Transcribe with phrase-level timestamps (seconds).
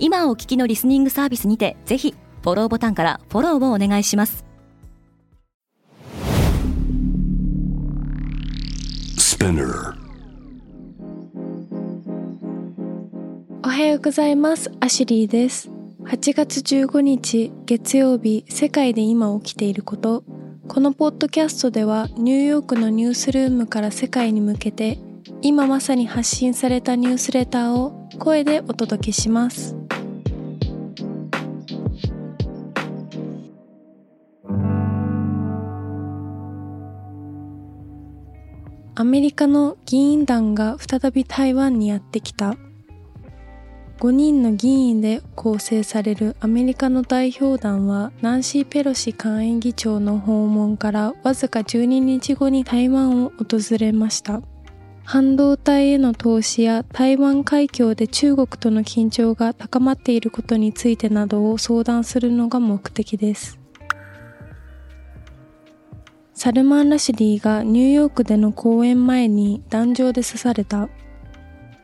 [0.00, 4.44] 今お聞きのリスニングサービスにてぜひフォローボタンからフォローをお願いします。
[13.64, 14.70] おはようございます。
[14.80, 15.70] アシュリーです。
[16.04, 20.22] 8月15日月曜日世界で今起きていること。
[20.68, 24.98] このポッドキャストではニューヨークのニュースルームから世界に向けて
[25.40, 29.74] 今まさに発信されたニュースレターを声でお届けします
[39.00, 42.56] アメリカの議員団が再び台湾にやってきた。
[44.00, 54.42] 5人の議員で構成されるアメリカの代表団はナンシー・ペロシ下院議長の訪問からわずか12日後に台湾を訪れました。
[55.04, 63.57] 半導体への投資や台湾海峡で中国との緊張が高まっていることについてなどを相談するのが目的です。
[66.40, 70.88] サルマン・ラシディがニューヨークでの講演前に壇上で刺された。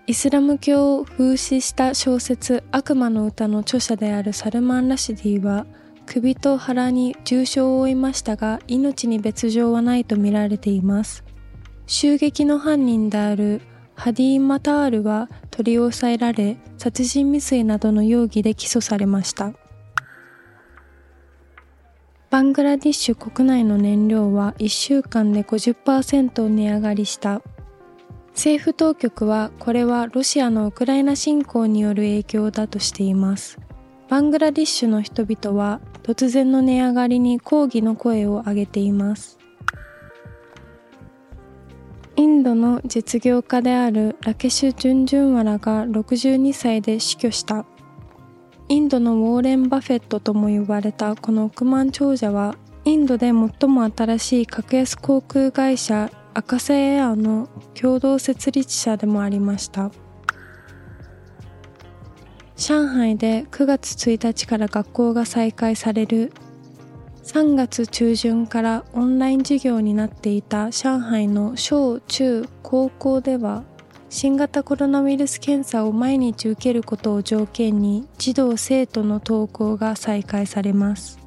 [0.06, 5.66] イスラム教を風刺した小説悪魔の歌の著者であるサルマン・ラシディは
[6.06, 11.24] 首と腹に重傷を負いましたが命に別状はないとみられています。
[11.88, 13.60] 襲撃の犯人である
[13.96, 19.52] ハディ・マタールは取り押さえられ殺人未遂などの容疑で起訴されました。
[22.34, 27.42] バングラディッシュ国内の燃料は1週間で50%値上がりした。
[28.30, 33.60] 政府当局はこれはロシアのウクライナ侵攻による影響だとしています。
[34.08, 39.38] バングラディッシュの人々は突然の値上がりに抗議の声を上げています。
[42.16, 47.64] インドの実業家であるラケシュ・ジュンジュンワラが62歳で死去した。
[48.68, 53.32] インドのウォーレン・バフェットとも呼ばれたこの億万長者はインドで最
[53.68, 59.90] も新しい格安航空会社赤瀬エアの共同設立者でもありました。
[62.56, 66.32] 上海で9月1日から学校が再開される
[67.24, 73.64] 3月中旬からオンライン授業になっていた上海の小中高校では
[74.08, 81.18] 新型コロナウイルス検査を毎日受けることを条件に児童生徒の登校が再開されます。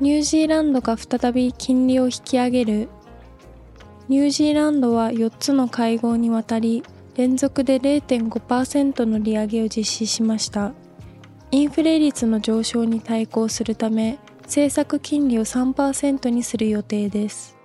[0.00, 2.88] ニュージーランドが再び金利を引き上げる。
[4.08, 6.82] ニュージーランドは4つの会合にわたり
[7.14, 10.72] 連続で0.5%の利上げを実施しました。
[11.50, 17.56] インフレ率の上昇に対抗するため政策金利を3%にする予定です。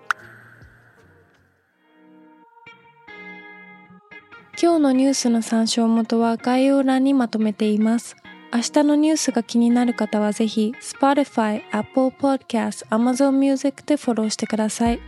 [4.60, 8.16] 今日のニュースの参照元は概要欄にまとめています。
[8.52, 15.00] 明日のニュースが気になる方はぜひ Spotify、Apple Podcast、Amazon Music でフォローしてください。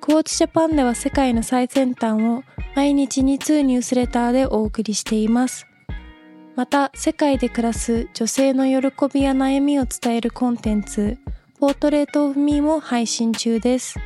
[0.00, 2.42] クォーツジャパンでは世界の最先端を
[2.74, 5.68] 毎日2通ニュースレターでお送りしています。
[6.56, 11.18] また、世界で暮らす女性の喜びや悩みを伝えるコンテンツ、
[11.60, 14.00] ポートレートオブミーも配信中です。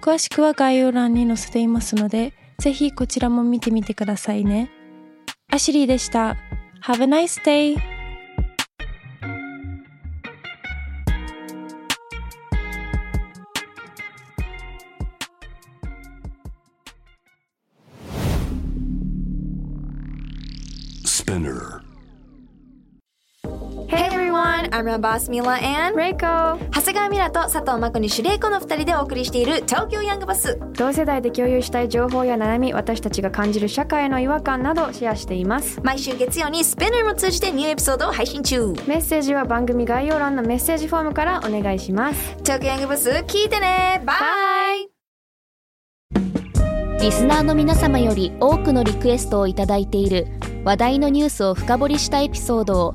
[0.00, 4.70] 詳しくは概要欄に載せていますので、ぜひこちらも見てみてくださいね。
[5.50, 6.36] アシュリーでした。
[6.82, 7.76] Have a nice day!
[21.06, 21.89] Spinner
[24.72, 26.56] I'm your boss Mila and Reiko.
[26.70, 30.60] 長谷川ミラと佐藤真子にシュレイコの2人でお送りしている東京ヤングバス。
[30.74, 35.80] 同世代で共有したい情報や悩み私たちが感じる社会の違和感などシェアしています。
[35.82, 38.68] 毎週月曜にスペナーも通じてニューエピソードを配信中。
[38.86, 42.36] メッセージは番組概要欄のメッセージフォームからお願いします。
[42.44, 44.02] 東京ヤングバス聞いてね。
[44.04, 44.88] バイ
[47.02, 50.26] リスナーの皆様より多くのリクエストをいただいている
[50.64, 52.94] 話題のニュースを深掘りしたエピソードを